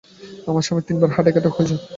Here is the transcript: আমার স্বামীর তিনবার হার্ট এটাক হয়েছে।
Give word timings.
আমার 0.47 0.63
স্বামীর 0.65 0.85
তিনবার 0.87 1.13
হার্ট 1.15 1.27
এটাক 1.29 1.53
হয়েছে। 1.57 1.75